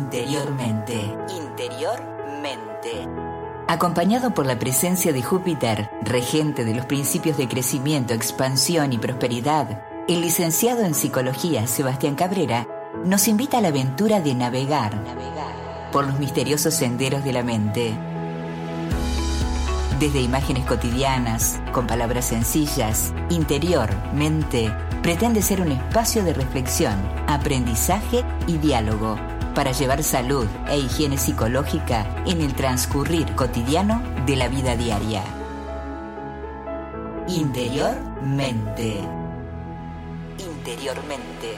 [0.00, 0.94] interiormente.
[1.36, 3.06] Interiormente.
[3.68, 9.82] Acompañado por la presencia de Júpiter, regente de los principios de crecimiento, expansión y prosperidad,
[10.08, 12.66] el licenciado en psicología Sebastián Cabrera
[13.04, 14.92] nos invita a la aventura de navegar,
[15.92, 17.92] por los misteriosos senderos de la mente.
[20.00, 24.72] Desde imágenes cotidianas, con palabras sencillas, interior, mente,
[25.02, 26.96] pretende ser un espacio de reflexión,
[27.26, 29.18] aprendizaje y diálogo
[29.60, 35.22] para llevar salud e higiene psicológica en el transcurrir cotidiano de la vida diaria.
[37.28, 38.94] Interiormente.
[40.38, 41.48] Interiormente.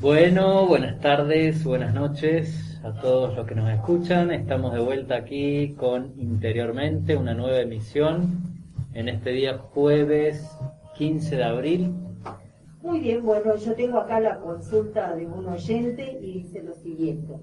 [0.00, 4.30] Bueno, buenas tardes, buenas noches a todos los que nos escuchan.
[4.30, 8.44] Estamos de vuelta aquí con Interiormente, una nueva emisión
[8.94, 10.48] en este día jueves
[10.96, 12.07] 15 de abril
[12.82, 17.34] muy bien, bueno, yo tengo acá la consulta de un oyente y dice lo siguiente.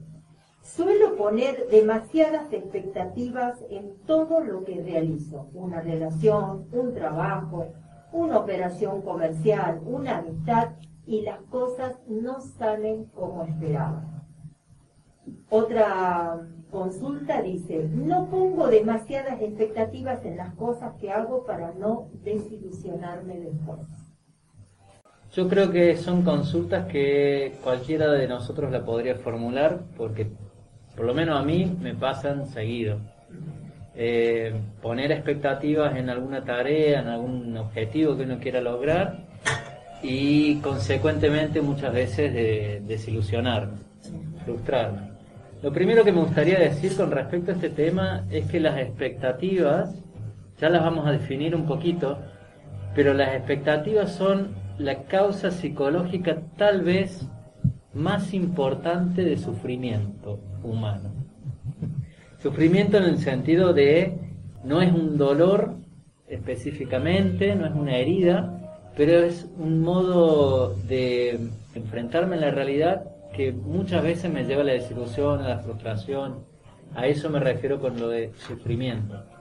[0.61, 7.67] Suelo poner demasiadas expectativas en todo lo que realizo, una relación, un trabajo,
[8.11, 10.69] una operación comercial, una amistad,
[11.05, 14.03] y las cosas no salen como esperaba.
[15.49, 16.39] Otra
[16.71, 24.04] consulta dice, no pongo demasiadas expectativas en las cosas que hago para no desilusionarme después.
[25.35, 30.27] Yo creo que son consultas que cualquiera de nosotros la podría formular porque
[30.95, 32.99] por lo menos a mí me pasan seguido.
[33.95, 39.25] Eh, poner expectativas en alguna tarea, en algún objetivo que uno quiera lograr
[40.01, 43.79] y consecuentemente muchas veces de, desilusionarme,
[44.45, 45.11] frustrarme.
[45.61, 50.01] Lo primero que me gustaría decir con respecto a este tema es que las expectativas,
[50.61, 52.19] ya las vamos a definir un poquito,
[52.95, 57.27] pero las expectativas son la causa psicológica tal vez
[57.93, 61.11] más importante de sufrimiento humano.
[62.41, 64.17] Sufrimiento en el sentido de
[64.63, 65.75] no es un dolor
[66.27, 71.39] específicamente, no es una herida, pero es un modo de
[71.73, 73.05] enfrentarme a la realidad
[73.35, 76.45] que muchas veces me lleva a la desilusión, a la frustración.
[76.95, 79.34] A eso me refiero con lo de sufrimiento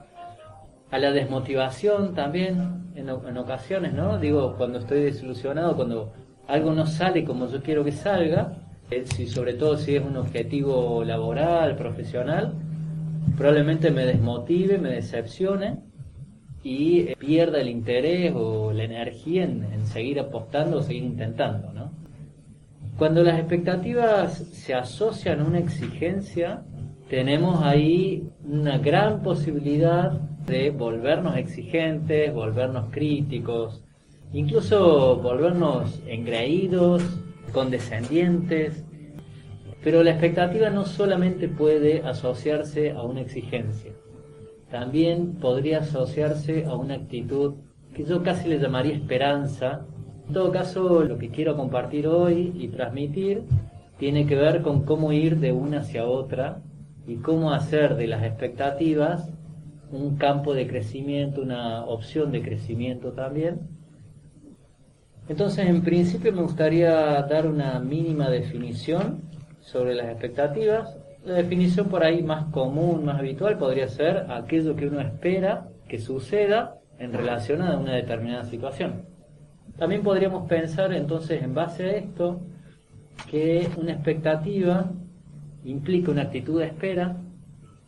[0.91, 4.17] a la desmotivación también en, ocasiones, ¿no?
[4.17, 6.13] Digo, cuando estoy desilusionado, cuando
[6.47, 8.53] algo no sale como yo quiero que salga,
[8.89, 12.53] eh, si, sobre todo si es un objetivo laboral, profesional,
[13.35, 15.79] probablemente me desmotive, me decepcione
[16.63, 21.73] y eh, pierda el interés o la energía en, en seguir apostando o seguir intentando,
[21.73, 21.91] ¿no?
[22.97, 26.63] Cuando las expectativas se asocian a una exigencia,
[27.09, 33.83] tenemos ahí una gran posibilidad de volvernos exigentes, volvernos críticos,
[34.33, 37.03] incluso volvernos engreídos,
[37.51, 38.83] condescendientes.
[39.83, 43.91] Pero la expectativa no solamente puede asociarse a una exigencia,
[44.69, 47.55] también podría asociarse a una actitud
[47.93, 49.85] que yo casi le llamaría esperanza.
[50.27, 53.43] En todo caso, lo que quiero compartir hoy y transmitir
[53.99, 56.61] tiene que ver con cómo ir de una hacia otra
[57.07, 59.31] y cómo hacer de las expectativas
[59.91, 63.61] un campo de crecimiento, una opción de crecimiento también.
[65.27, 66.91] Entonces, en principio me gustaría
[67.23, 69.21] dar una mínima definición
[69.61, 70.97] sobre las expectativas.
[71.23, 75.99] La definición por ahí más común, más habitual, podría ser aquello que uno espera que
[75.99, 79.05] suceda en relación a una determinada situación.
[79.77, 82.41] También podríamos pensar entonces en base a esto
[83.29, 84.91] que una expectativa
[85.63, 87.17] implica una actitud de espera,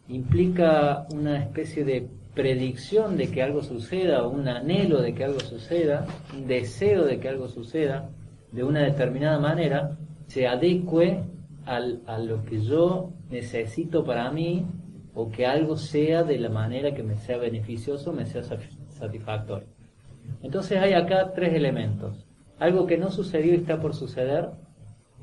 [0.09, 6.06] implica una especie de predicción de que algo suceda, un anhelo de que algo suceda,
[6.35, 8.09] un deseo de que algo suceda
[8.51, 9.97] de una determinada manera,
[10.28, 11.23] se adecue
[11.66, 14.66] al, a lo que yo necesito para mí
[15.13, 19.67] o que algo sea de la manera que me sea beneficioso, me sea satisfactorio.
[20.44, 22.25] Entonces hay acá tres elementos.
[22.59, 24.50] Algo que no sucedió y está por suceder,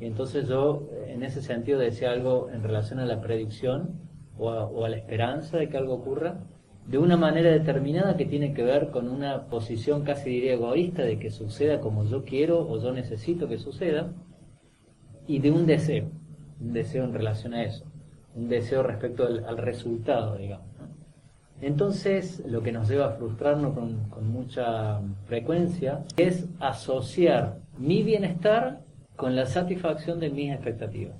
[0.01, 4.01] y entonces yo en ese sentido decía algo en relación a la predicción,
[4.39, 6.41] o a, la esperanza de que algo ocurra,
[6.87, 11.19] de una manera determinada que tiene que ver con una posición casi diría egoísta de
[11.19, 14.13] que suceda como yo quiero o yo necesito que suceda,
[15.27, 16.11] y de un deseo,
[16.61, 17.87] un deseo en relación a eso,
[18.35, 20.67] un deseo respecto al, resultado, digamos.
[21.63, 28.81] Entonces, lo que nos lleva a frustrarnos con, con mucha frecuencia es asociar mi bienestar
[29.17, 31.17] con la satisfacción de mis expectativas.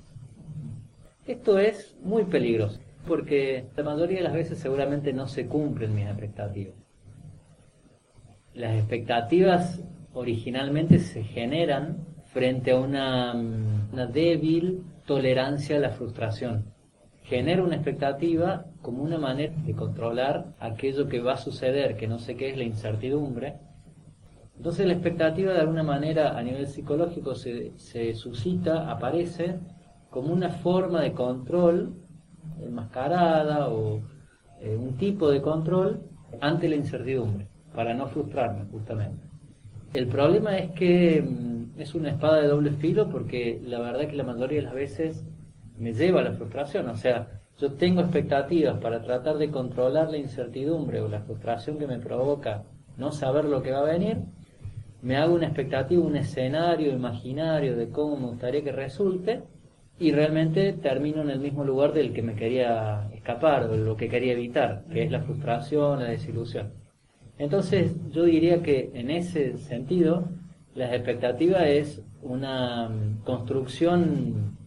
[1.25, 6.05] Esto es muy peligroso porque la mayoría de las veces seguramente no se cumplen mis
[6.05, 6.75] expectativas.
[8.53, 9.81] Las expectativas
[10.13, 16.65] originalmente se generan frente a una, una débil tolerancia a la frustración.
[17.23, 22.19] Genera una expectativa como una manera de controlar aquello que va a suceder, que no
[22.19, 23.55] sé qué es la incertidumbre.
[24.57, 29.59] Entonces la expectativa de alguna manera a nivel psicológico se, se suscita, aparece
[30.09, 32.04] como una forma de control
[32.61, 34.01] enmascarada o
[34.61, 36.01] eh, un tipo de control
[36.41, 39.25] ante la incertidumbre, para no frustrarme justamente.
[39.93, 44.15] El problema es que mm, es una espada de doble filo porque la verdad que
[44.15, 45.25] la mayoría de las veces
[45.77, 47.27] me lleva a la frustración, o sea,
[47.57, 52.63] yo tengo expectativas para tratar de controlar la incertidumbre o la frustración que me provoca
[52.97, 54.17] no saber lo que va a venir,
[55.01, 59.43] me hago una expectativa, un escenario imaginario de cómo me gustaría que resulte,
[59.97, 64.09] y realmente termino en el mismo lugar del que me quería escapar, o lo que
[64.09, 66.73] quería evitar, que es la frustración, la desilusión.
[67.37, 70.29] Entonces yo diría que en ese sentido
[70.73, 74.57] la expectativa es una mm, construcción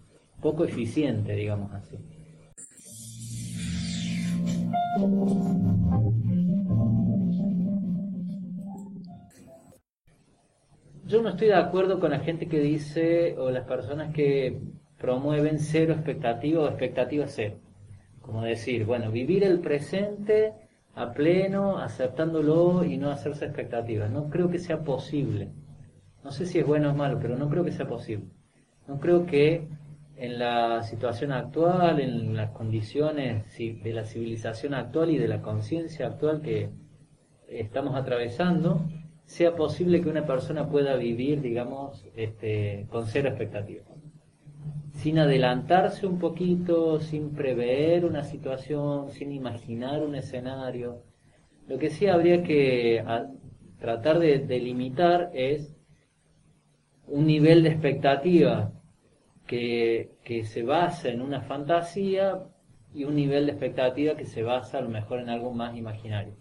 [0.41, 1.97] poco eficiente, digamos así.
[11.07, 14.61] Yo no estoy de acuerdo con la gente que dice, o las personas que
[14.99, 17.57] promueven cero expectativa o expectativa cero.
[18.21, 20.53] Como decir, bueno, vivir el presente
[20.95, 24.11] a pleno, aceptándolo y no hacerse expectativas.
[24.11, 25.51] No creo que sea posible.
[26.25, 28.27] No sé si es bueno o malo, pero no creo que sea posible.
[28.87, 29.69] No creo que
[30.17, 36.09] en la situación actual, en las condiciones de la civilización actual y de la conciencia
[36.09, 36.71] actual que
[37.47, 38.83] estamos atravesando,
[39.25, 43.87] sea posible que una persona pueda vivir, digamos, este, con cero expectativas
[44.99, 51.05] sin adelantarse un poquito, sin prever una situación, sin imaginar un escenario.
[51.69, 53.05] Lo que sí habría que
[53.79, 55.77] tratar de delimitar es
[57.07, 58.73] un nivel de expectativa
[59.47, 62.43] que, que se basa en una fantasía
[62.93, 66.35] y un nivel de expectativa que se basa a lo mejor en algo más imaginario.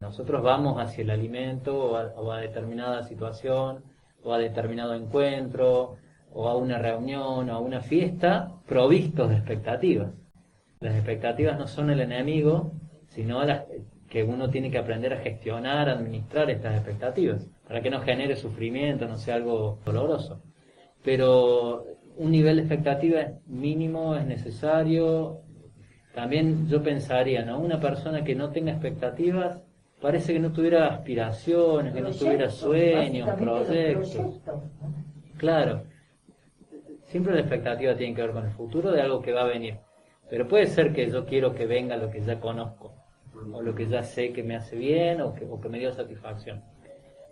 [0.00, 3.82] Nosotros vamos hacia el alimento o a, o a determinada situación
[4.22, 5.96] o a determinado encuentro
[6.34, 10.12] o a una reunión o a una fiesta provistos de expectativas.
[10.80, 12.72] Las expectativas no son el enemigo,
[13.08, 13.64] sino las
[14.08, 18.36] que uno tiene que aprender a gestionar, a administrar estas expectativas, para que no genere
[18.36, 20.42] sufrimiento, no sea algo doloroso.
[21.04, 21.84] Pero
[22.16, 25.40] un nivel de expectativa mínimo es necesario.
[26.14, 27.58] También yo pensaría, ¿no?
[27.58, 29.62] Una persona que no tenga expectativas
[30.00, 34.40] parece que no tuviera aspiraciones, que no tuviera sueños, proyectos.
[35.38, 35.84] Claro.
[37.12, 39.76] Siempre la expectativa tiene que ver con el futuro de algo que va a venir.
[40.30, 42.94] Pero puede ser que yo quiero que venga lo que ya conozco,
[43.52, 46.62] o lo que ya sé que me hace bien, o que, me dio satisfacción.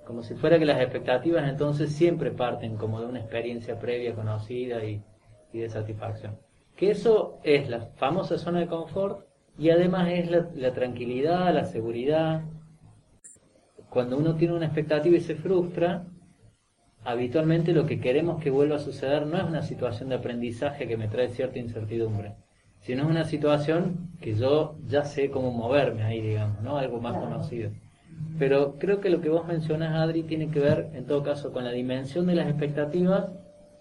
[0.05, 4.85] Como si fuera que las expectativas entonces siempre parten como de una experiencia previa conocida
[4.85, 5.03] y,
[5.51, 6.37] de satisfacción.
[6.77, 9.25] Que eso es la famosa zona de confort
[9.57, 12.43] y además es la tranquilidad, la seguridad.
[13.89, 16.05] Cuando uno tiene una expectativa y se frustra,
[17.05, 20.97] habitualmente lo que queremos que vuelva a suceder no es una situación de aprendizaje que
[20.97, 22.35] me trae cierta incertidumbre,
[22.81, 26.77] sino es una situación que yo ya sé cómo moverme ahí, digamos, ¿no?
[26.77, 27.71] Algo más conocido.
[28.39, 31.65] Pero creo que lo que vos mencionas, Adri, tiene que ver, en todo caso, con
[31.65, 33.31] la dimensión de las expectativas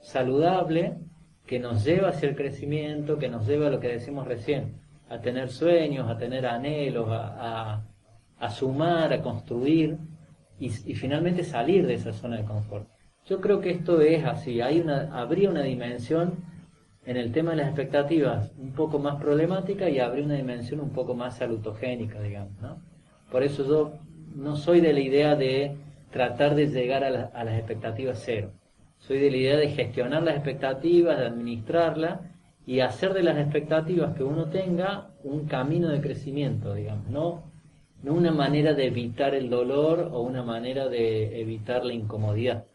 [0.01, 0.97] saludable
[1.45, 4.79] que nos lleva hacia el crecimiento, que nos lleva a lo que decimos recién,
[5.09, 7.83] a tener sueños, a tener anhelos, a,
[8.49, 9.97] sumar, a construir
[10.59, 12.87] y, y finalmente salir de esa zona de confort.
[13.29, 16.33] Yo creo que esto es así, hay una, habría una dimensión
[17.05, 20.89] en el tema de las expectativas un poco más problemática y habría una dimensión un
[20.89, 22.81] poco más salutogénica, digamos, ¿no?
[23.31, 23.93] Por eso yo
[24.35, 25.75] no soy de la idea de
[26.09, 28.49] tratar de llegar a, a las expectativas cero.
[28.97, 32.21] Soy de la idea de gestionar las expectativas, de administrarlas
[32.65, 37.43] y hacer de las expectativas que uno tenga un camino de crecimiento, digamos, no,
[38.01, 42.65] no una manera de evitar el dolor o una manera de evitar la incomodidad.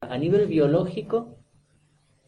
[0.00, 1.36] A nivel biológico,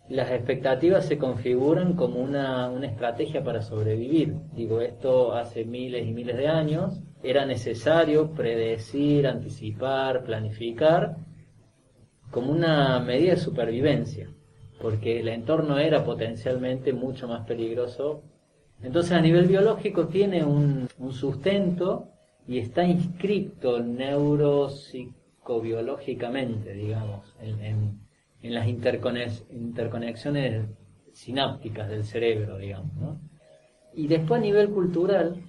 [0.08, 4.36] las expectativas se configuran como una, estrategia para sobrevivir.
[4.54, 7.00] Digo, esto hace miles y miles de años.
[7.24, 11.16] Era necesario predecir, anticipar, planificar
[12.30, 14.30] como una medida de supervivencia,
[14.80, 18.22] porque el entorno era potencialmente mucho más peligroso.
[18.84, 22.11] Entonces a nivel biológico tiene un, un sustento
[22.46, 28.02] y está inscrito neuropsicobiológicamente, digamos, en,
[28.42, 30.66] las interconexiones
[31.12, 32.92] sinápticas del cerebro, digamos.
[32.94, 33.18] ¿no?
[33.94, 35.40] Y después a nivel cultural,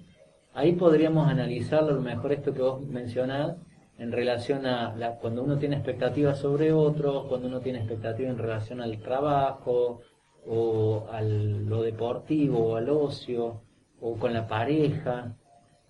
[0.55, 3.55] Ahí podríamos analizarlo, a lo mejor esto que vos mencionás,
[3.97, 8.38] en relación a la, cuando uno tiene expectativas sobre otros, cuando uno tiene expectativas en
[8.38, 10.01] relación al trabajo,
[10.45, 13.62] o a lo deportivo, o al ocio,
[14.00, 15.35] o con la pareja.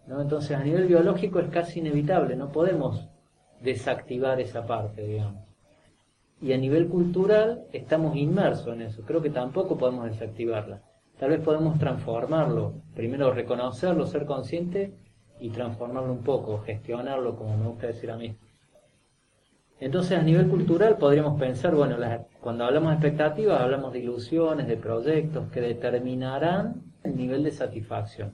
[0.08, 0.22] ¿No?
[0.22, 3.10] Entonces, a nivel biológico es casi inevitable, no podemos
[3.62, 5.44] desactivar esa parte, digamos.
[6.42, 10.82] Y a nivel cultural estamos inmersos en eso, creo que tampoco podemos desactivarla.
[11.18, 14.94] Tal vez podemos transformarlo, primero reconocerlo, ser consciente
[15.40, 18.36] y transformarlo un poco, gestionarlo, como me gusta decir a mí.
[19.80, 21.98] Entonces, a nivel cultural podríamos pensar, bueno,
[22.40, 28.34] cuando hablamos de expectativas, hablamos de ilusiones, de proyectos que determinarán el nivel de satisfacción.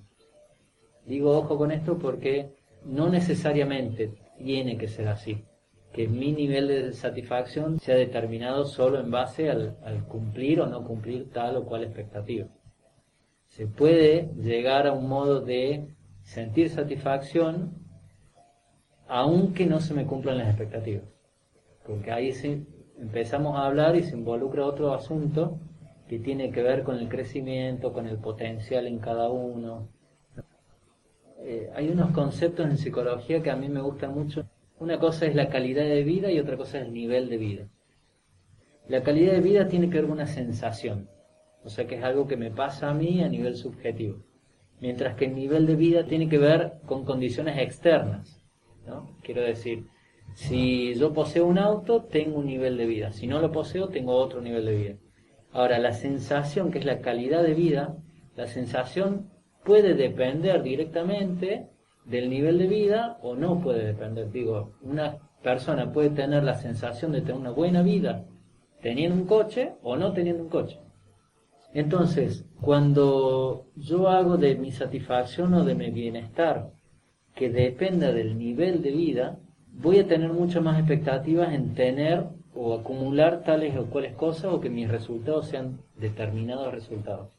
[1.10, 2.54] Digo ojo con esto porque
[2.86, 5.44] no necesariamente tiene que ser así,
[5.92, 10.86] que mi nivel de satisfacción sea determinado solo en base al, al cumplir o no
[10.86, 12.48] cumplir tal o cual expectativa.
[13.48, 15.88] Se puede llegar a un modo de
[16.22, 17.74] sentir satisfacción
[19.08, 21.04] aunque no se me cumplan las expectativas.
[21.86, 22.32] Porque ahí
[23.00, 25.58] empezamos a hablar y se involucra otro asunto
[26.08, 29.90] que tiene que ver con el crecimiento, con el potencial en cada uno.
[31.42, 34.46] Eh, hay unos conceptos en psicología que a mí me gustan mucho.
[34.80, 37.70] Una cosa es la calidad de vida y otra cosa es el nivel de vida.
[38.88, 41.10] La calidad de vida tiene que ver con una sensación,
[41.64, 44.24] o sea que es algo que me pasa a mí a nivel subjetivo
[44.80, 48.44] mientras que el nivel de vida tiene que ver con condiciones externas.
[48.88, 49.16] ¿no?
[49.22, 49.88] Quiero decir,
[50.34, 54.14] si yo poseo un auto, tengo un nivel de vida, si no lo poseo, tengo
[54.14, 54.96] otro nivel de vida.
[55.52, 57.98] Ahora, la sensación, que es la calidad de vida,
[58.36, 59.30] la sensación
[59.70, 61.68] puede depender directamente
[62.04, 64.32] del nivel de vida o no puede depender.
[64.32, 68.26] Digo, una persona puede tener la sensación de tener una buena vida
[68.82, 70.80] teniendo un coche o no teniendo un coche.
[71.72, 76.72] Entonces, cuando yo hago de mi satisfacción o de mi bienestar
[77.36, 79.38] que dependa del nivel de vida,
[79.72, 84.60] voy a tener muchas más expectativas en tener o acumular tales o cuales cosas o
[84.60, 87.39] que mis resultados sean determinados resultados.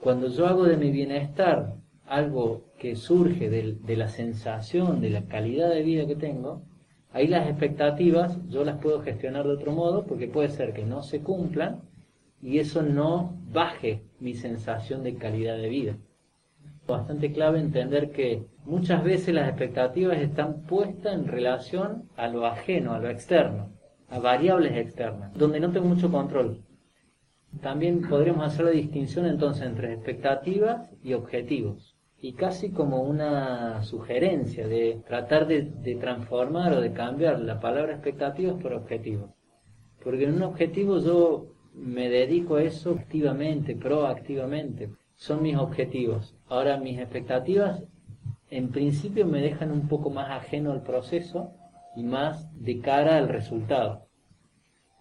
[0.00, 1.74] Cuando yo hago de mi bienestar
[2.06, 6.62] algo que surge de, la sensación, de la calidad de vida que tengo,
[7.12, 11.02] ahí las expectativas yo las puedo gestionar de otro modo porque puede ser que no
[11.02, 11.80] se cumplan
[12.40, 15.96] y eso no baje mi sensación de calidad de vida.
[16.86, 22.92] Bastante clave entender que muchas veces las expectativas están puestas en relación a lo ajeno,
[22.92, 23.70] a lo externo,
[24.08, 26.60] a variables externas, donde no tengo mucho control.
[27.60, 31.96] También podríamos hacer la distinción entonces entre expectativas y objetivos.
[32.18, 35.62] Y casi como una sugerencia de tratar de,
[36.00, 39.30] transformar o de cambiar la palabra expectativas por objetivos.
[40.02, 44.90] Porque en un objetivo yo me dedico a eso activamente, proactivamente.
[45.14, 46.34] Son mis objetivos.
[46.48, 47.82] Ahora mis expectativas
[48.50, 51.52] en principio me dejan un poco más ajeno al proceso
[51.96, 54.05] y más de cara al resultado.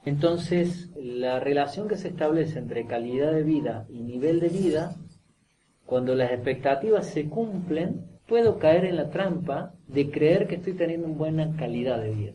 [0.05, 4.95] Entonces, la relación que se establece entre calidad de vida y nivel de vida,
[5.85, 11.07] cuando las expectativas se cumplen, puedo caer en la trampa de creer que estoy teniendo
[11.07, 12.33] una buena calidad de vida.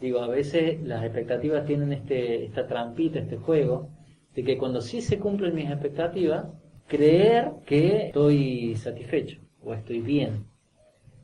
[0.00, 3.88] Digo, a veces las expectativas tienen este, esta trampita, este juego,
[4.34, 6.46] de que cuando sí se cumplen mis expectativas,
[6.86, 10.46] creer que estoy satisfecho o estoy bien.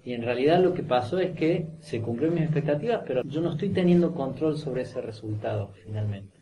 [0.05, 3.53] Y en realidad lo que pasó es que se cumplieron mis expectativas, pero yo no
[3.53, 6.41] estoy teniendo control sobre ese resultado finalmente.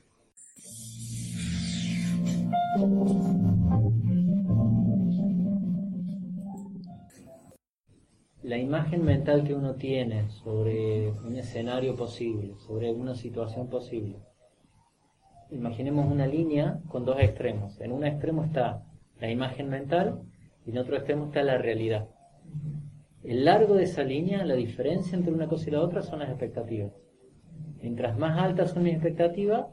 [8.48, 14.16] la imagen mental que uno tiene sobre un escenario posible, sobre una situación posible.
[15.50, 17.78] Imaginemos una línea con dos extremos.
[17.78, 18.84] En un extremo está
[19.20, 20.22] la imagen mental
[20.64, 22.08] y en otro extremo está la realidad.
[23.24, 26.28] El largo de esa línea, la diferencia entre una cosa y la otra son las
[26.28, 26.92] expectativas.
[27.82, 29.66] Mientras más altas son mis expectativas,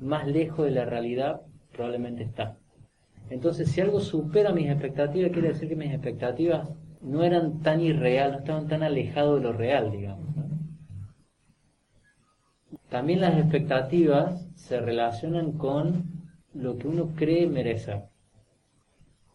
[0.00, 1.42] más lejos de la realidad
[1.72, 2.58] probablemente está.
[3.30, 6.68] Entonces, si algo supera mis expectativas, quiere decir que mis expectativas
[7.00, 10.26] no eran tan irreal, no estaban tan alejados de lo real, digamos.
[12.88, 16.04] También las expectativas se relacionan con
[16.52, 18.04] lo que uno cree merecer.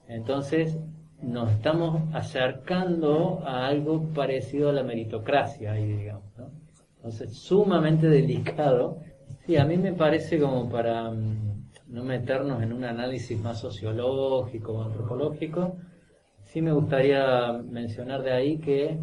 [0.07, 0.77] Entonces,
[1.21, 6.38] nos estamos acercando a algo parecido a la meritocracia, ahí, digamos.
[6.38, 6.51] ¿no?
[6.97, 9.00] Entonces, sumamente delicado.
[9.45, 14.74] Sí, a mí me parece como para mm, no meternos en un análisis más sociológico
[14.74, 15.77] o antropológico,
[16.43, 19.00] sí me gustaría mencionar de ahí que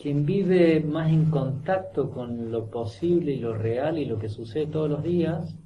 [0.00, 4.66] quien vive más en contacto con lo posible y lo real y lo que sucede
[4.66, 5.56] todos los días,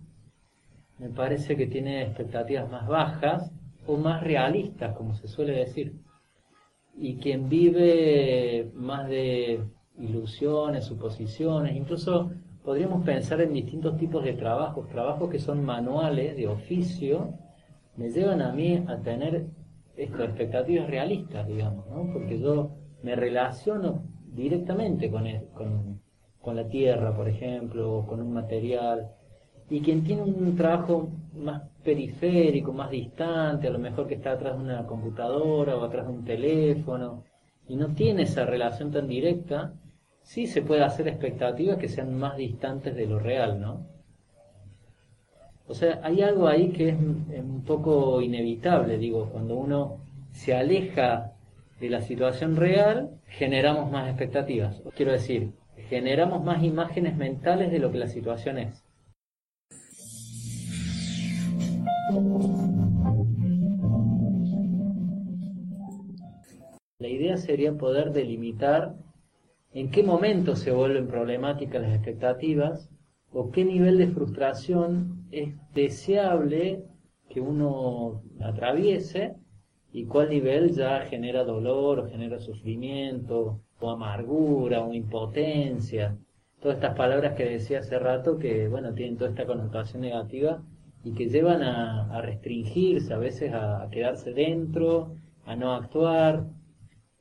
[0.98, 3.52] me parece que tiene expectativas más bajas
[3.90, 5.94] o más realistas, como se suele decir.
[6.96, 9.60] y quien vive más de
[9.98, 12.30] ilusiones, suposiciones, incluso
[12.64, 17.34] podríamos pensar en distintos tipos de trabajos, trabajos que son manuales, de oficio,
[17.96, 19.46] me llevan a mí a tener
[19.96, 22.12] expectativas realistas, digamos, ¿no?
[22.12, 22.70] porque yo
[23.02, 26.00] me relaciono directamente con, con,
[26.40, 29.10] con la tierra, por ejemplo, o con un material,
[29.70, 34.58] y quien tiene un trabajo más periférico, más distante, a lo mejor que está atrás
[34.58, 37.22] de una computadora o atrás de un teléfono,
[37.68, 39.72] y no tiene esa relación tan directa,
[40.22, 43.86] sí se puede hacer expectativas que sean más distantes de lo real, ¿no?
[45.68, 49.98] O sea, hay algo ahí que es un poco inevitable, digo, cuando uno
[50.32, 51.32] se aleja
[51.78, 54.82] de la situación real, generamos más expectativas.
[54.96, 55.52] Quiero decir,
[55.88, 58.89] generamos más imágenes mentales de lo que la situación es.
[66.98, 68.96] La idea sería poder delimitar
[69.72, 72.90] en qué momento se vuelven problemáticas las expectativas
[73.32, 76.82] o qué nivel de frustración es deseable
[77.28, 79.36] que uno atraviese
[79.92, 86.18] y cuál nivel ya genera dolor o genera sufrimiento o amargura o impotencia.
[86.60, 90.60] Todas estas palabras que decía hace rato que, bueno, tienen toda esta connotación negativa
[91.04, 95.14] y que llevan a, restringirse, a veces a quedarse dentro,
[95.46, 96.44] a no actuar,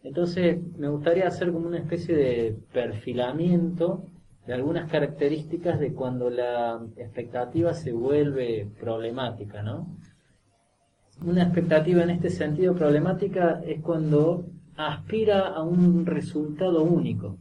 [0.04, 4.06] entonces, me gustaría hacer como una especie de perfilamiento
[4.48, 9.88] de algunas características de cuando la expectativa se vuelve problemática, ¿no?
[11.24, 14.46] Una expectativa en este sentido problemática es cuando
[14.78, 17.38] aspira a un resultado único.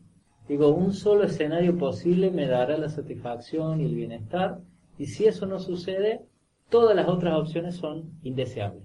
[0.49, 4.59] Digo, un solo escenario posible me dará la satisfacción y el bienestar,
[4.99, 6.23] y si eso no sucede,
[6.69, 8.85] todas las otras opciones son indeseables.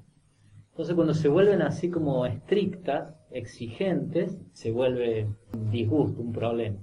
[0.72, 6.80] Entonces cuando se vuelven así como estrictas, exigentes, se vuelve un disgusto, un problema.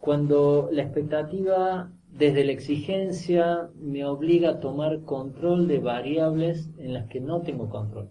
[0.00, 7.06] Cuando la expectativa desde la exigencia me obliga a tomar control de variables en las
[7.08, 8.10] que no tengo control.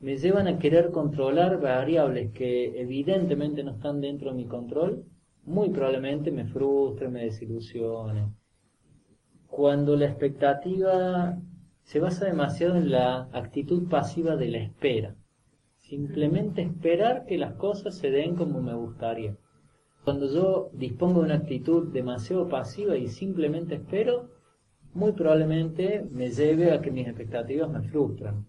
[0.00, 5.04] Me llevan a querer controlar variables que evidentemente no están dentro de mi control,
[5.44, 8.34] muy probablemente me frustren, me desilusionen.
[9.56, 11.38] Cuando la expectativa
[11.82, 15.16] se basa demasiado en la actitud pasiva de la espera.
[15.78, 19.34] Simplemente esperar que las cosas se den como me gustaría.
[20.04, 24.28] Cuando yo dispongo de una actitud demasiado pasiva y simplemente espero,
[24.92, 28.44] muy probablemente me lleve a que mis expectativas me frustran.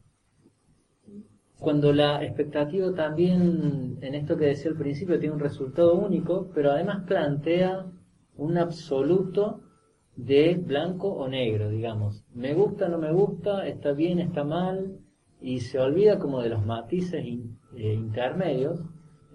[1.58, 6.72] Cuando la expectativa también, en esto que decía al principio, tiene un resultado único, pero
[6.72, 7.86] además plantea
[8.36, 9.62] un absoluto
[10.18, 12.24] de blanco o negro, digamos.
[12.34, 15.00] Me gusta, no me gusta, está bien, está mal,
[15.40, 18.82] y se olvida como de los matices eh, intermedios.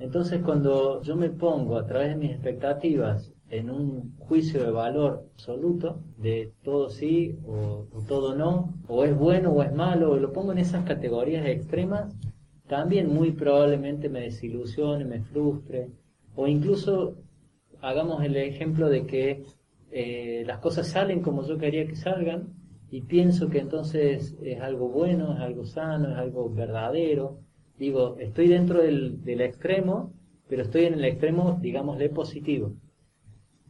[0.00, 5.28] Entonces cuando yo me pongo a través de mis expectativas en un juicio de valor
[5.34, 10.16] absoluto, de todo sí o, o todo no, o es bueno o es malo, o
[10.16, 12.12] lo pongo en esas categorías extremas,
[12.66, 15.90] también muy probablemente me desilusione, me frustre,
[16.34, 17.16] o incluso
[17.82, 19.44] hagamos el ejemplo de que
[19.94, 22.54] eh, las cosas salen como yo quería que salgan
[22.90, 27.38] y pienso que entonces es algo bueno, es algo sano, es algo verdadero.
[27.78, 30.14] Digo, estoy dentro del, extremo,
[30.48, 32.72] pero estoy en el extremo, digámosle, positivo.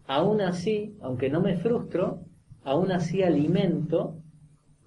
[0.07, 2.21] Aún así, aunque no me frustro,
[2.63, 4.17] aún así alimento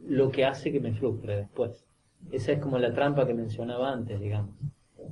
[0.08, 1.86] lo que hace que me frustre después.
[2.32, 4.56] Esa es como la trampa que mencionaba antes, digamos.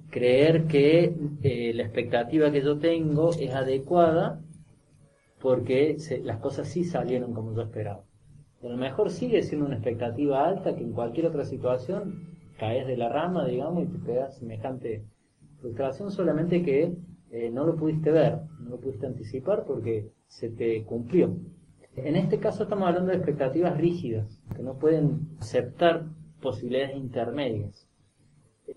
[0.09, 4.39] Creer que eh, la expectativa que yo tengo es adecuada
[5.43, 8.05] porque las cosas sí salieron como yo esperaba.
[8.63, 12.95] A lo mejor sigue siendo una expectativa alta que en cualquier otra situación caes de
[12.95, 15.03] la rama, digamos, y te pegas semejante
[15.59, 16.95] frustración, solamente que
[17.29, 21.35] eh, no lo pudiste ver, no lo pudiste anticipar porque se te cumplió.
[21.97, 26.05] En este caso estamos hablando de expectativas rígidas, que no pueden aceptar
[26.41, 27.85] posibilidades intermedias.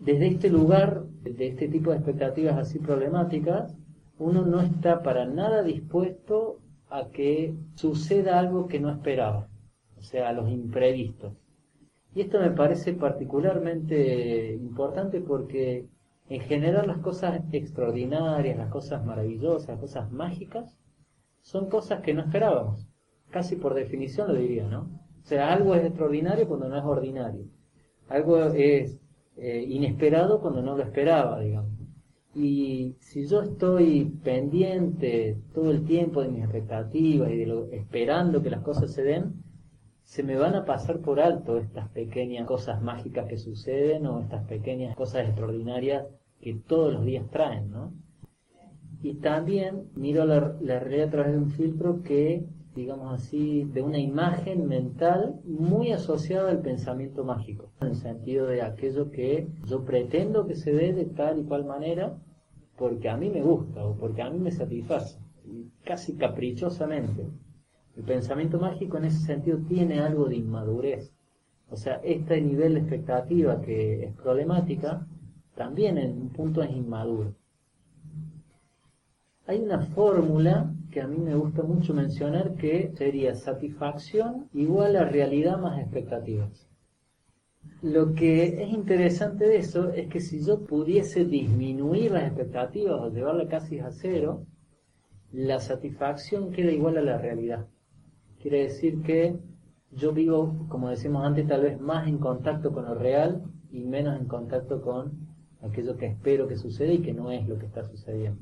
[0.01, 3.77] Desde este lugar, de este tipo de expectativas así problemáticas,
[4.19, 9.49] uno no está para nada dispuesto a que suceda algo que no esperaba,
[9.99, 11.35] o sea, a los imprevistos.
[12.15, 15.87] Y esto me parece particularmente importante porque
[16.29, 20.77] en general las cosas extraordinarias, las cosas maravillosas, las cosas mágicas,
[21.43, 22.89] son cosas que no esperábamos.
[23.31, 24.89] Casi por definición lo diría, ¿no?
[25.23, 27.45] O sea, algo es extraordinario cuando no es ordinario.
[28.09, 28.99] Algo es
[29.37, 31.76] eh, inesperado cuando no lo esperaba, digamos.
[32.37, 38.43] Y si yo estoy pendiente todo el tiempo de mis expectativas y de lo, esperando
[38.43, 39.43] que las cosas se den,
[40.03, 44.47] se me van a pasar por alto estas pequeñas cosas mágicas que suceden o estas
[44.47, 46.05] pequeñas cosas extraordinarias
[46.39, 47.95] que todos los días traen, ¿no?
[49.03, 52.45] Y también miro la, la realidad a través de un filtro que,
[52.77, 58.61] digamos así, de una imagen mental muy asociada al pensamiento mágico, en el sentido de
[58.61, 62.19] aquello que yo pretendo que se dé de tal y cual manera
[62.77, 65.19] porque a mí me gusta o porque a mí me satisface,
[65.85, 67.27] casi caprichosamente.
[67.97, 71.15] El pensamiento mágico en ese sentido tiene algo de inmadurez.
[71.71, 75.07] O sea, este nivel de expectativa que es problemática,
[75.55, 77.35] también en un punto es inmaduro.
[79.49, 85.05] Hay una fórmula que a mí me gusta mucho mencionar que sería satisfacción igual a
[85.05, 86.67] realidad más expectativas.
[87.81, 93.09] Lo que es interesante de eso es que si yo pudiese disminuir las expectativas o
[93.13, 94.45] llevarla casi a cero,
[95.31, 97.69] la satisfacción queda igual a la realidad.
[98.43, 99.37] Quiere decir que
[99.93, 104.19] yo vivo, como decimos antes, tal vez más en contacto con lo real y menos
[104.19, 105.13] en contacto con
[105.63, 108.41] aquello que espero que suceda y que no es lo que está sucediendo.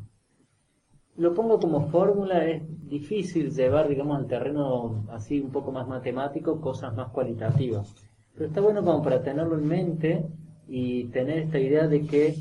[1.16, 6.60] Lo pongo como fórmula, es difícil llevar, digamos, al terreno así un poco más matemático,
[6.60, 7.94] cosas más cualitativas.
[8.34, 10.26] Pero está bueno como para tenerlo en mente
[10.66, 12.34] y tener esta idea de que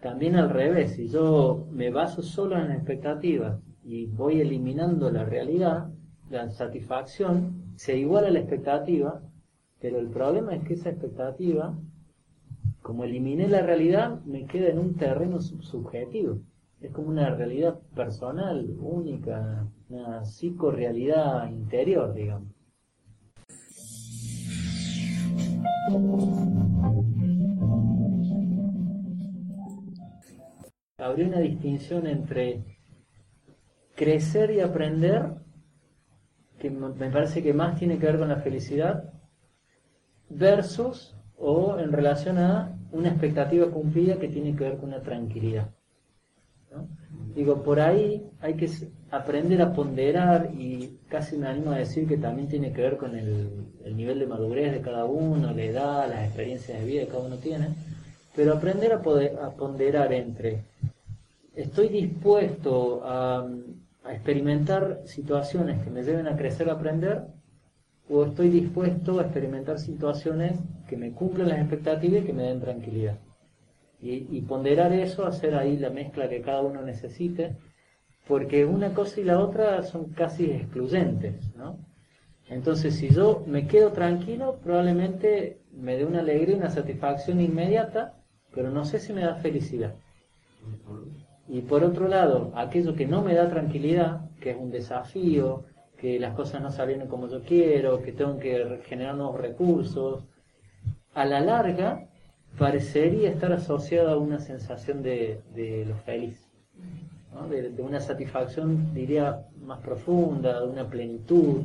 [0.00, 5.24] también al revés, si yo me baso solo en las expectativas y voy eliminando la
[5.24, 5.88] realidad,
[6.30, 9.20] la satisfacción se iguala a la expectativa,
[9.80, 11.76] pero el problema es que esa expectativa,
[12.82, 16.38] como eliminé la realidad, me queda en un terreno subjetivo.
[16.82, 22.48] Es como una realidad personal, única, una psicorealidad interior, digamos.
[30.98, 32.64] Habría una distinción entre
[33.94, 35.36] crecer y aprender
[36.58, 39.12] que me parece que más tiene que ver con la felicidad,
[40.28, 45.70] versus o en relación a una expectativa cumplida que tiene que ver con una tranquilidad.
[47.34, 48.68] Digo, por ahí hay que
[49.10, 53.16] aprender a ponderar y casi me animo a decir que también tiene que ver con
[53.16, 57.24] el, nivel de madurez de cada uno, la edad, las experiencias de vida que cada
[57.24, 57.68] uno tiene,
[58.34, 60.62] pero aprender a, poder, a ponderar entre
[61.54, 63.46] estoy dispuesto a
[64.04, 67.22] a experimentar situaciones que me lleven a crecer, a aprender,
[68.08, 70.58] o estoy dispuesto a experimentar situaciones
[70.88, 73.18] que me cumplen las expectativas y que me den tranquilidad.
[74.04, 77.56] Y, ponderar eso, hacer ahí la mezcla que cada uno necesite,
[78.26, 81.78] porque una cosa y la otra son casi excluyentes, ¿no?
[82.48, 88.14] Entonces, si yo me quedo tranquilo, probablemente me dé una alegría, una satisfacción inmediata,
[88.52, 89.94] pero no sé si me da felicidad.
[91.48, 95.62] Y por otro lado, aquello que no me da tranquilidad, que es un desafío,
[95.96, 100.24] que las cosas no salieron como yo quiero, que tengo que generar nuevos recursos,
[101.14, 102.08] a la larga
[102.58, 105.40] parecería estar asociado a una sensación de,
[105.86, 106.38] lo feliz,
[107.50, 111.62] de, una satisfacción, diría, más profunda, de una plenitud.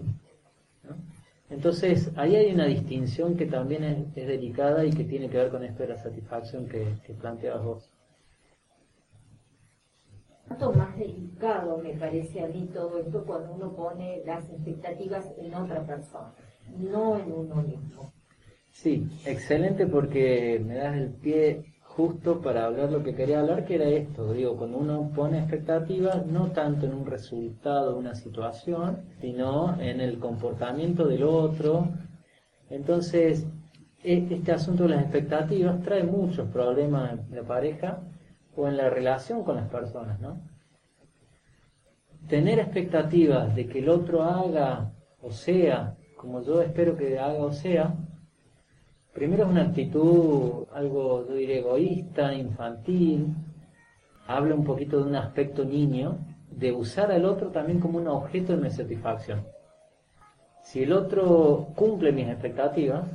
[1.49, 3.83] Entonces, ahí hay una distinción que también
[4.15, 7.63] es, delicada y que tiene que ver con esto de la satisfacción que, que planteabas
[7.63, 7.89] vos
[10.75, 15.85] más delicado me parece a mí todo esto cuando uno pone las expectativas en otra
[15.85, 16.33] persona,
[16.77, 18.11] no en uno mismo.
[18.81, 23.73] Sí, excelente porque me das el pie justo para hablar lo que quería hablar, que
[23.73, 29.81] era esto, digo, cuando uno pone expectativas no tanto en un resultado una situación, sino
[29.81, 31.87] en el comportamiento del otro.
[32.69, 33.47] Entonces,
[34.03, 38.03] e-, este asunto de las expectativas trae muchos problemas en la pareja
[38.55, 40.39] o en la relación con las personas, ¿no?
[42.29, 47.53] Tener expectativas de que el otro haga o sea como yo espero que haga o
[47.53, 47.95] sea,
[49.17, 53.33] primero es una actitud algo, yo diría, egoísta, infantil,
[54.27, 56.19] habla un poquito de un aspecto niño,
[56.51, 59.43] de usar al otro también como un objeto de mi satisfacción.
[60.61, 63.09] Si el otro cumple mis expectativas,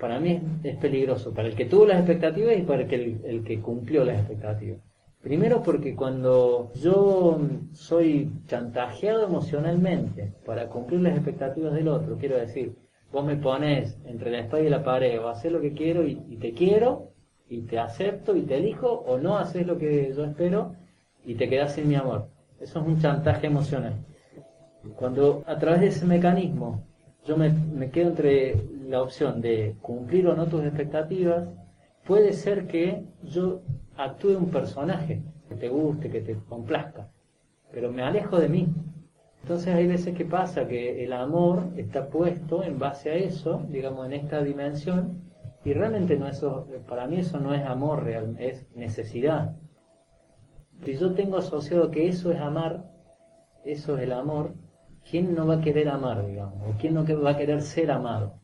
[0.00, 3.44] para mí es, peligroso, para el que tuvo las expectativas y para el que, el,
[3.44, 4.78] que cumplió las expectativas.
[5.20, 7.38] Primero porque cuando yo
[7.72, 12.74] soy chantajeado emocionalmente para cumplir las expectativas del otro, quiero decir,
[13.14, 16.20] vos me pones entre la espada y la pared, o hacer lo que quiero y,
[16.28, 17.12] y, te quiero,
[17.48, 20.74] y te acepto y te elijo, o no haces lo que yo espero
[21.24, 22.26] y te quedas sin mi amor.
[22.60, 23.94] Eso es un chantaje emocional.
[24.96, 26.82] Cuando a través de ese mecanismo
[27.24, 28.56] yo me, me quedo entre
[28.88, 31.46] la opción de cumplir o no tus expectativas,
[32.04, 33.62] puede ser que yo
[33.96, 37.08] actúe un personaje que te guste, que te complazca,
[37.72, 38.68] pero me alejo de mí.
[39.44, 44.06] Entonces hay veces que pasa que el amor está puesto en base a eso, digamos,
[44.06, 45.22] en esta dimensión,
[45.66, 49.54] Y realmente no eso, para mí eso no es amor real, es necesidad.
[50.82, 52.90] Si yo tengo asociado que eso es amar,
[53.66, 54.54] eso es el amor,
[55.10, 56.62] ¿quién no va a querer amar, digamos?
[56.66, 58.40] ¿O quién no va a querer ser amado?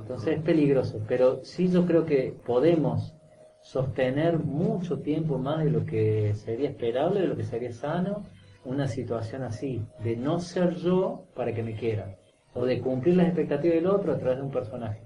[0.00, 3.14] Entonces es peligroso, pero sí yo creo que podemos
[3.60, 8.24] sostener mucho tiempo más de lo que sería esperable, de lo que sería sano,
[8.64, 12.16] una situación así, de no ser yo para que me quieran,
[12.54, 15.04] o de cumplir las expectativas del otro a través de un personaje.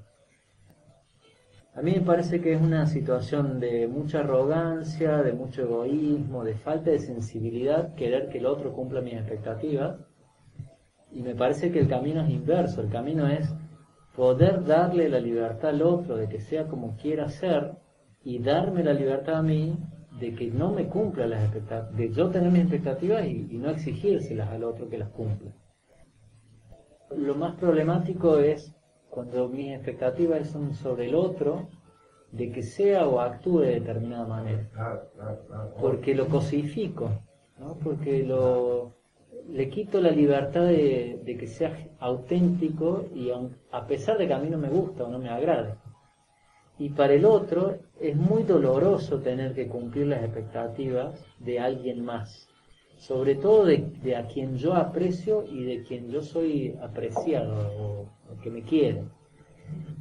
[1.74, 6.54] A mí me parece que es una situación de mucha arrogancia, de mucho egoísmo, de
[6.54, 9.96] falta de sensibilidad, querer que el otro cumpla mis expectativas.
[11.12, 13.54] Y me parece que el camino es inverso, el camino es
[14.16, 17.76] poder darle la libertad al otro de que sea como quiera ser
[18.24, 19.78] y darme la libertad a mí
[20.18, 23.70] de que no me cumpla las expectativas, de yo tener mis expectativas y, y no
[23.70, 25.52] exigírselas al otro que las cumpla.
[27.16, 28.74] Lo más problemático es
[29.08, 31.68] cuando mis expectativas son sobre el otro,
[32.32, 34.68] de que sea o actúe de determinada manera.
[35.80, 37.10] Porque lo cosifico,
[37.58, 37.76] ¿no?
[37.82, 38.94] porque lo,
[39.48, 43.30] le quito la libertad de, que sea auténtico y
[43.72, 45.74] a pesar de que a mí no me gusta o no me agrade.
[46.78, 52.48] Y para el otro es muy doloroso tener que cumplir las expectativas de alguien más,
[52.96, 58.50] sobre todo de, a quien yo aprecio y de quien yo soy apreciado o que
[58.50, 59.10] me quieren.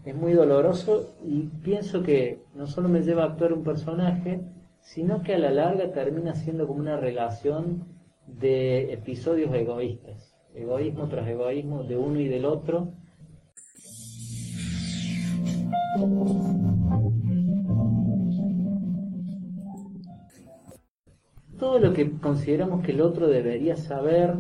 [0.06, 4.42] Es muy doloroso y pienso que no solo me lleva a actuar un personaje,
[4.80, 7.86] sino que a la larga termina siendo como una relación
[8.26, 12.94] de episodios egoístas, egoísmo tras egoísmo de uno y del otro.
[21.60, 24.36] Todo lo que consideramos que el otro debería saber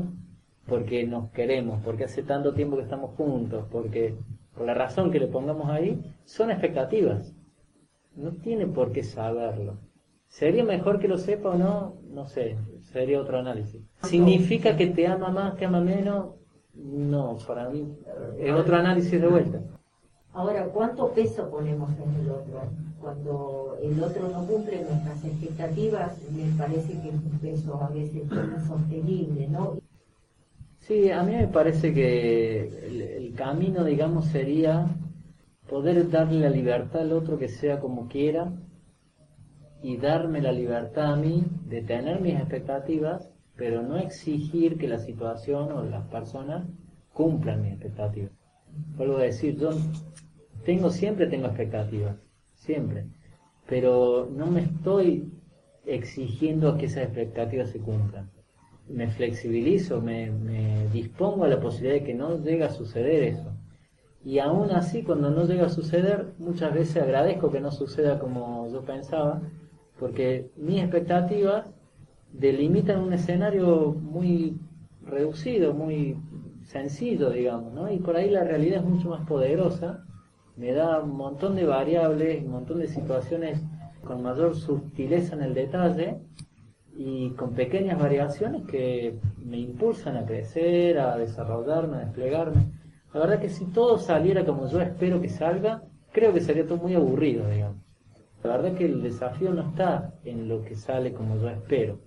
[0.67, 4.15] porque nos queremos, porque hace tanto tiempo que estamos juntos, porque
[4.55, 7.33] por la razón que le pongamos ahí, son expectativas.
[8.15, 9.77] No tiene por qué saberlo.
[10.27, 11.95] ¿Sería mejor que lo sepa o no?
[12.11, 13.81] No sé, sería otro análisis.
[14.03, 16.35] ¿Significa que te ama más, que ama menos?
[16.73, 17.97] No, para mí
[18.39, 19.61] es otro análisis de vuelta.
[20.37, 22.69] Ahora, ¿cuánto peso ponemos en el otro?
[23.01, 28.21] Cuando el otro no cumple nuestras expectativas, me parece que es un peso a veces
[28.21, 29.79] insostenible, ¿no?
[30.77, 34.85] Sí, a mí me parece que el, camino, digamos, sería
[35.67, 38.53] poder darle la libertad al otro que sea como quiera
[39.81, 44.99] y darme la libertad a mí de tener mis expectativas, pero no exigir que la
[44.99, 46.67] situación o las personas
[47.11, 48.37] cumplan mis expectativas.
[48.95, 49.71] Vuelvo a decir, yo
[50.67, 52.17] tengo siempre tengo expectativas,
[52.53, 53.07] siempre,
[53.67, 55.31] pero no me estoy
[55.85, 58.29] exigiendo que esas expectativas se cumplan
[58.89, 60.31] me flexibilizo, me,
[60.93, 63.53] dispongo a la posibilidad de que no llegue a suceder eso.
[64.23, 68.69] Y aún así, cuando no llega a suceder, muchas veces agradezco que no suceda como
[68.71, 69.41] yo pensaba,
[69.99, 71.65] porque mis expectativas
[72.33, 74.57] delimitan un escenario muy
[75.01, 76.17] reducido, muy
[76.63, 77.91] sencillo, digamos, ¿no?
[77.91, 80.03] Y por ahí la realidad es mucho más poderosa,
[80.57, 83.61] me da un montón de variables, un montón de situaciones
[84.03, 86.17] con mayor sutileza en el detalle,
[86.97, 92.71] y con pequeñas variaciones que me impulsan a crecer, a desarrollarme, a desplegarme.
[93.13, 96.79] La verdad que si todo saliera como yo espero que salga, creo que sería todo
[96.79, 97.77] muy aburrido, digamos.
[98.43, 101.99] La verdad que el desafío no está en lo que sale como yo espero.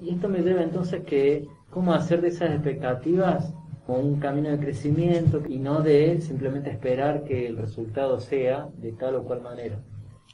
[0.00, 3.54] Y esto me lleva entonces que cómo hacer de esas expectativas
[3.86, 8.92] como un camino de crecimiento y no de simplemente esperar que el resultado sea de
[8.92, 9.78] tal o cual manera.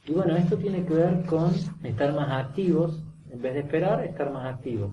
[0.06, 4.30] Y bueno, esto tiene que ver con estar más activos en vez de esperar, estar
[4.32, 4.92] más activos.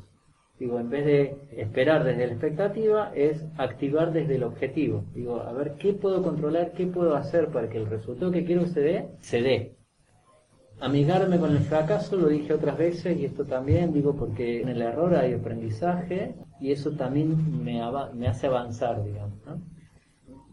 [0.60, 5.04] Digo, en vez de esperar desde la expectativa, es activar desde el objetivo.
[5.14, 8.66] Digo, a ver qué puedo controlar, qué puedo hacer para que el resultado que quiero
[8.66, 9.77] se dé, se dé.
[10.80, 14.82] Amigarme con el fracaso, lo dije otras veces y esto también digo porque en el
[14.82, 17.82] error hay aprendizaje y eso también me,
[18.14, 19.40] me hace avanzar, digamos.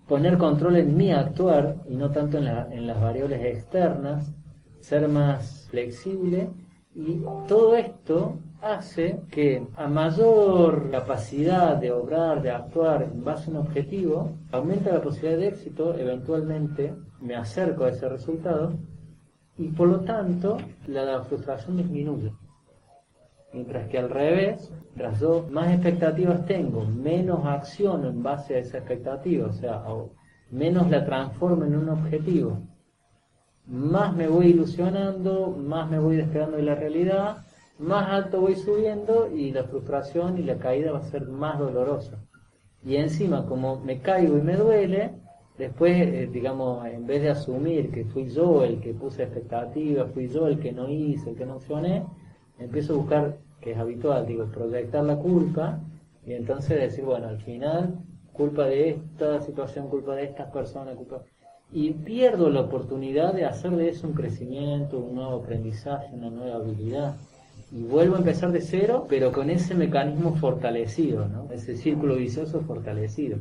[0.09, 4.33] Poner control en mi actuar y no tanto en, en las variables externas,
[4.81, 6.49] ser más flexible
[6.95, 13.55] y todo esto hace que a mayor capacidad de obrar, de actuar en base a
[13.55, 18.73] un objetivo, aumenta la posibilidad de éxito, eventualmente me acerco a ese resultado
[19.57, 22.33] y por lo tanto la frustración disminuye.
[23.53, 28.79] Mientras que al revés, tras yo más expectativas tengo, menos acción en base a esa
[28.79, 29.85] expectativa, o sea,
[30.51, 32.61] menos la transformo en un objetivo
[33.67, 37.45] más me voy ilusionando, más me voy despegando de la realidad,
[37.79, 42.19] más alto voy subiendo y la frustración y la caída va a ser más dolorosa.
[42.85, 45.15] Y encima, como me caigo y me duele,
[45.59, 50.29] Después, eh, digamos, en vez de asumir que fui yo el que puse expectativas, fui
[50.29, 52.05] yo el que no hice, el que no accioné,
[52.59, 55.79] empiezo a buscar, que es habitual, digo, proyectar la culpa
[56.27, 58.01] y entonces decir, bueno, al final,
[58.33, 61.23] culpa de esta situación, culpa de estas personas, culpa...
[61.73, 66.57] Y pierdo la oportunidad de hacer de eso un crecimiento, un nuevo aprendizaje, una nueva
[66.57, 67.17] habilidad.
[67.73, 71.51] Y vuelvo a empezar de cero, pero con ese mecanismo fortalecido, ¿no?
[71.51, 73.39] Ese círculo vicioso fortalecido.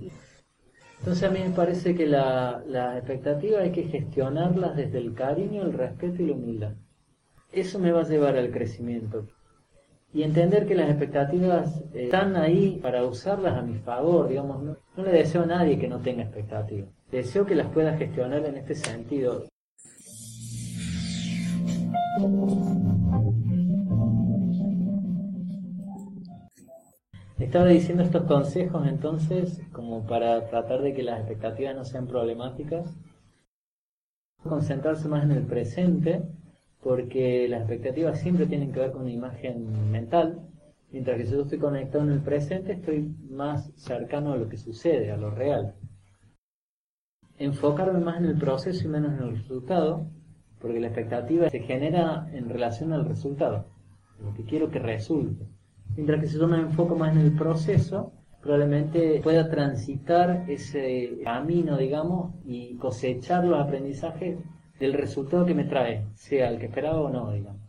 [1.03, 5.63] Entonces a mí me parece que las la expectativas hay que gestionarlas desde el cariño,
[5.63, 6.71] el respeto y la humildad.
[7.51, 9.27] Eso me va a llevar al crecimiento.
[10.13, 15.03] Y entender que las expectativas están ahí para usarlas a mi favor, digamos, no, no
[15.03, 16.87] le deseo a nadie que no tenga expectativas.
[17.11, 19.43] Deseo que las pueda gestionar en este sentido.
[27.39, 32.95] Estaba diciendo estos consejos entonces como para tratar de que las expectativas no sean problemáticas.
[34.43, 36.23] Concentrarse más en el presente
[36.81, 40.41] porque las expectativas siempre tienen que ver con una imagen mental,
[40.91, 44.57] mientras que si yo estoy conectado en el presente estoy más cercano a lo que
[44.57, 45.75] sucede, a lo real
[47.37, 50.07] enfocarme más en el proceso y menos en el resultado,
[50.59, 53.65] porque la expectativa se genera en relación al resultado,
[54.21, 55.45] lo que quiero que resulte.
[55.95, 61.77] Mientras que si yo me enfoco más en el proceso, probablemente pueda transitar ese camino,
[61.77, 64.37] digamos, y cosechar los aprendizajes
[64.79, 67.61] del resultado que me trae, sea el que esperaba o no, digamos.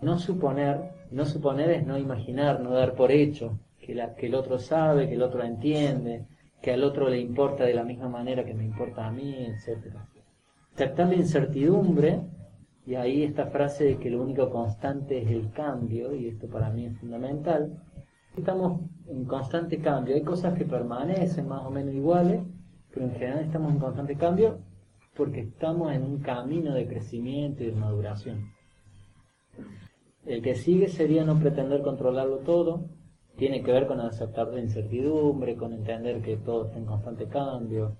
[0.00, 4.34] No suponer, no suponer es no imaginar, no dar por hecho que, la, que el
[4.34, 6.26] otro sabe, que el otro entiende,
[6.60, 9.96] que al otro le importa de la misma manera que me importa a mí, etc.
[10.74, 12.20] Aceptar la incertidumbre,
[12.88, 16.70] y ahí esta frase de que lo único constante es el cambio, y esto para
[16.70, 17.82] mí es fundamental,
[18.34, 22.40] estamos en constante cambio, hay cosas que permanecen más o menos iguales,
[22.90, 24.60] pero en general estamos en constante cambio
[25.14, 28.52] porque estamos en un camino de crecimiento y de maduración.
[30.24, 32.86] El que sigue sería no pretender controlarlo todo,
[33.36, 37.98] tiene que ver con aceptar la incertidumbre, con entender que todo está en constante cambio.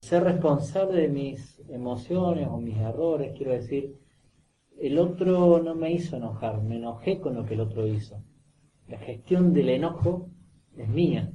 [0.00, 3.96] Ser responsable de mis emociones o mis errores, quiero decir,
[4.78, 8.22] el otro no me hizo enojar, me enojé con lo que el otro hizo.
[8.88, 10.30] La gestión del enojo
[10.76, 11.30] es mía.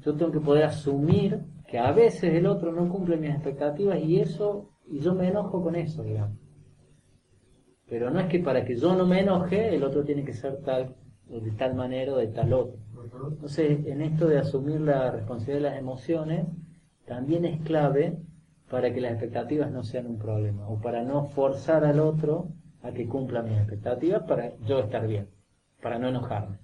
[0.00, 4.18] Yo tengo que poder asumir que a veces el otro no cumple mis expectativas y
[4.18, 6.38] eso, y yo me enojo con eso, digamos.
[7.86, 10.62] Pero no es que para que yo no me enoje, el otro tiene que ser
[10.62, 10.96] tal
[11.28, 12.78] de tal manera o de tal otro.
[13.28, 16.46] Entonces, en esto de asumir la responsabilidad de las emociones,
[17.10, 18.16] también es clave
[18.70, 22.92] para que las expectativas no sean un problema, o para no forzar al otro a
[22.92, 25.28] que cumpla mis expectativas para yo estar bien,
[25.82, 26.58] para no enojarme.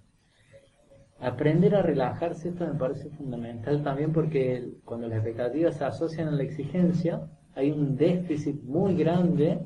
[1.19, 6.31] Aprender a relajarse, esto me parece fundamental también porque cuando las expectativas se asocian a
[6.31, 9.59] la exigencia, hay un déficit muy grande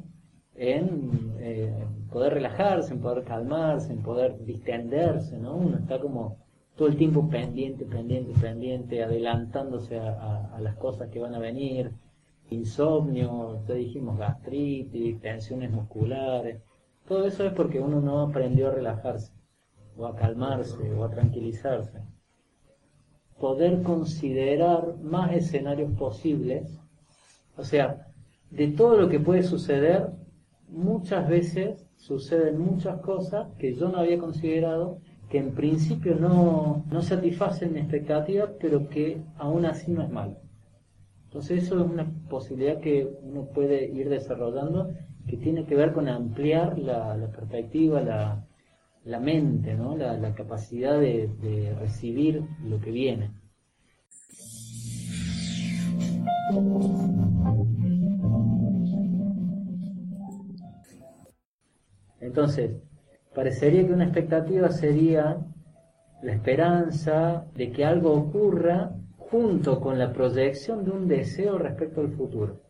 [0.55, 1.75] en eh,
[2.11, 5.57] poder relajarse, en poder calmarse, en poder distenderse, ¿no?
[5.57, 6.38] Uno está como
[6.77, 11.93] todo el tiempo pendiente, pendiente, pendiente, adelantándose a, las cosas que van a venir,
[12.51, 16.63] insomnio, ya dijimos gastritis, tensiones musculares,
[17.07, 19.33] todo eso es porque uno no aprendió a relajarse,
[19.97, 22.01] o a calmarse, o a tranquilizarse.
[23.39, 26.79] Poder considerar más escenarios posibles,
[27.57, 28.07] o sea,
[28.51, 30.11] de todo lo que puede suceder,
[30.69, 34.99] muchas veces suceden muchas cosas que yo no había considerado,
[35.31, 40.37] que en principio no, no satisfacen mi expectativa, pero que aún así no es malo.
[41.27, 44.93] Entonces eso es una posibilidad que uno puede ir desarrollando
[45.29, 48.45] que tiene que ver con ampliar la, perspectiva, la,
[49.05, 49.97] la, mente, ¿no?
[49.97, 53.31] la, capacidad de, de recibir lo que viene.
[62.21, 62.73] Entonces,
[63.35, 65.38] parecería que una expectativa sería
[66.23, 72.11] la esperanza de que algo ocurra junto con la proyección de un deseo respecto al
[72.11, 72.61] futuro.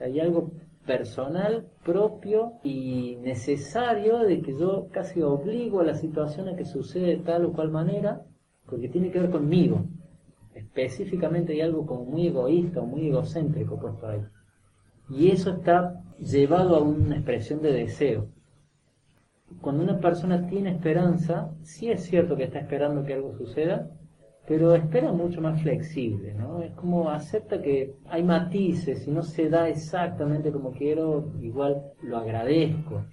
[0.00, 0.52] hay algo
[0.86, 7.08] personal, propio y necesario de que yo casi obligo a la situación a que sucede
[7.08, 8.22] de tal o cual manera,
[8.66, 9.84] porque tiene que ver conmigo.
[10.54, 14.20] Específicamente hay algo como muy egoísta o muy egocéntrico puesto ahí.
[15.10, 18.28] Y eso está llevado a una expresión de deseo
[19.60, 23.90] cuando una persona tiene esperanza, sí es cierto que está esperando que algo suceda,
[24.46, 26.62] pero espera mucho más flexible, ¿no?
[26.62, 32.16] Es como acepta que hay matices, si no se da exactamente como quiero, igual lo
[32.16, 33.04] agradezco.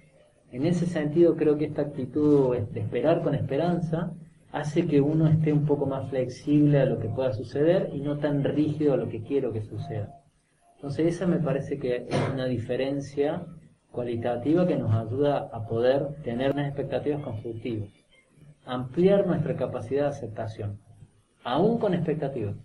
[0.50, 4.12] En ese sentido creo que esta actitud de esperar con esperanza
[4.52, 8.16] hace que uno esté un poco más flexible a lo que pueda suceder y no
[8.18, 10.14] tan rígido a lo que quiero que suceda.
[10.76, 13.44] Entonces esa me parece que es una diferencia
[13.96, 17.88] cualitativa que nos ayuda a poder tener unas expectativas constructivas,
[18.66, 20.78] ampliar nuestra capacidad de aceptación,
[21.42, 22.56] aún con expectativas.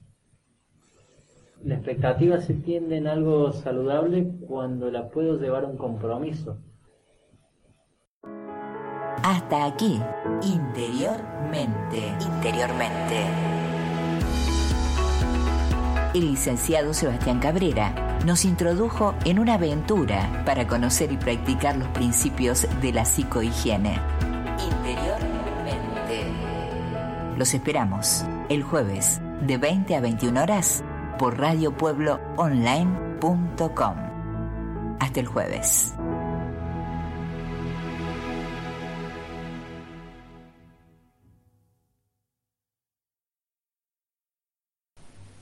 [1.64, 6.58] La expectativa se tiende en algo saludable cuando la puedo llevar a un compromiso.
[9.24, 10.02] Hasta aquí,
[10.42, 13.61] interiormente, interiormente.
[16.14, 22.68] El licenciado Sebastián Cabrera nos introdujo en una aventura para conocer y practicar los principios
[22.82, 23.97] de la psicohigiene.
[24.59, 26.26] Interiormente.
[27.38, 30.84] Los esperamos el jueves de 20 a 21 horas
[31.18, 33.95] por radiopuebloonline.com.
[34.99, 35.93] Hasta el jueves.